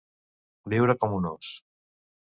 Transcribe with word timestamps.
Viure 0.73 0.95
com 1.05 1.15
un 1.19 1.31
ós. 1.35 1.53